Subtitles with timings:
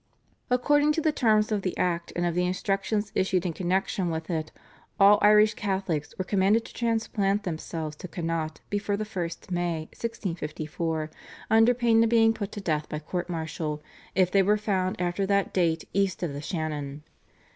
[0.49, 4.31] According to the terms of the Act and of the Instructions issued in connexion with
[4.31, 4.51] it
[4.99, 11.11] all Irish Catholics were commanded to transplant themselves to Connaught before the 1st May 1654
[11.51, 13.83] under pain of being put to death by court martial
[14.15, 17.03] if they were found after that date east of the Shannon.